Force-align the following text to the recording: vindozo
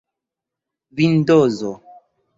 vindozo 0.95 1.71